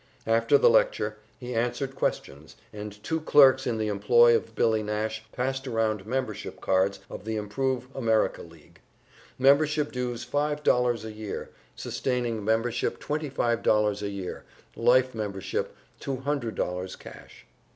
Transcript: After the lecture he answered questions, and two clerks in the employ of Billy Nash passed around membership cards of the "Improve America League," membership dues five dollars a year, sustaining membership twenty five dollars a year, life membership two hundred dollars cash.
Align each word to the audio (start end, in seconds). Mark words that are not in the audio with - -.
After 0.25 0.57
the 0.57 0.67
lecture 0.67 1.17
he 1.39 1.53
answered 1.53 1.93
questions, 1.93 2.55
and 2.73 3.03
two 3.03 3.19
clerks 3.19 3.67
in 3.67 3.77
the 3.77 3.87
employ 3.87 4.35
of 4.35 4.55
Billy 4.55 4.81
Nash 4.81 5.23
passed 5.31 5.67
around 5.67 6.07
membership 6.07 6.59
cards 6.59 7.01
of 7.07 7.23
the 7.23 7.35
"Improve 7.35 7.85
America 7.93 8.41
League," 8.41 8.79
membership 9.37 9.91
dues 9.91 10.23
five 10.23 10.63
dollars 10.63 11.05
a 11.05 11.11
year, 11.11 11.51
sustaining 11.75 12.43
membership 12.43 12.97
twenty 12.99 13.29
five 13.29 13.61
dollars 13.61 14.01
a 14.01 14.09
year, 14.09 14.43
life 14.75 15.13
membership 15.13 15.75
two 15.99 16.15
hundred 16.15 16.55
dollars 16.55 16.95
cash. 16.95 17.45